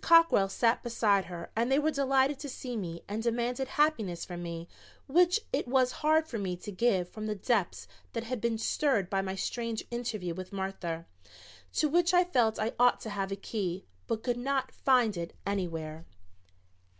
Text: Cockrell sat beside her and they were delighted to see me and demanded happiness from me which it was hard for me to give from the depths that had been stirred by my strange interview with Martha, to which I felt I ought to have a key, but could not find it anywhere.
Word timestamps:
Cockrell 0.00 0.48
sat 0.48 0.82
beside 0.82 1.26
her 1.26 1.52
and 1.54 1.70
they 1.70 1.78
were 1.78 1.92
delighted 1.92 2.40
to 2.40 2.48
see 2.48 2.76
me 2.76 3.04
and 3.08 3.22
demanded 3.22 3.68
happiness 3.68 4.24
from 4.24 4.42
me 4.42 4.66
which 5.06 5.38
it 5.52 5.68
was 5.68 5.92
hard 6.02 6.26
for 6.26 6.36
me 6.36 6.56
to 6.56 6.72
give 6.72 7.08
from 7.08 7.26
the 7.28 7.36
depths 7.36 7.86
that 8.12 8.24
had 8.24 8.40
been 8.40 8.58
stirred 8.58 9.08
by 9.08 9.22
my 9.22 9.36
strange 9.36 9.84
interview 9.92 10.34
with 10.34 10.52
Martha, 10.52 11.06
to 11.74 11.88
which 11.88 12.12
I 12.12 12.24
felt 12.24 12.58
I 12.58 12.72
ought 12.76 12.98
to 13.02 13.10
have 13.10 13.30
a 13.30 13.36
key, 13.36 13.84
but 14.08 14.24
could 14.24 14.36
not 14.36 14.72
find 14.72 15.16
it 15.16 15.32
anywhere. 15.46 16.06